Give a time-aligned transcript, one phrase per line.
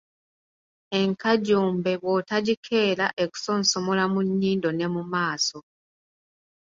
[0.99, 5.57] Enkajumbe bw'otagikeera ekusonsomola mu nnyindo ne mu maaso.